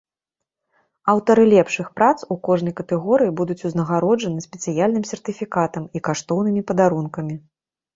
Аўтары 1.13 1.43
лепшых 1.51 1.91
прац 1.99 2.25
у 2.37 2.39
кожнай 2.49 2.75
катэгорыі 2.81 3.35
будуць 3.43 3.61
узнагароджаны 3.71 4.39
спецыяльным 4.49 5.03
сертыфікатам 5.15 5.83
і 5.97 6.07
каштоўнымі 6.09 6.61
падарункамі. 6.71 7.43